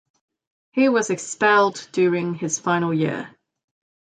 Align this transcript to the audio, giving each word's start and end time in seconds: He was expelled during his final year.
He 0.71 0.89
was 0.89 1.11
expelled 1.11 1.87
during 1.91 2.33
his 2.33 2.57
final 2.57 2.91
year. 2.91 3.35